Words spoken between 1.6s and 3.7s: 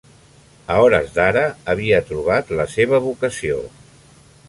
havia trobat la seva vocació.